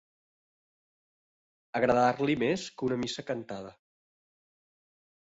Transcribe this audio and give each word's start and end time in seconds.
Agradar-li 1.79 2.35
més 2.43 2.63
que 2.79 2.85
una 2.87 2.97
missa 3.01 3.25
cantada. 3.27 3.75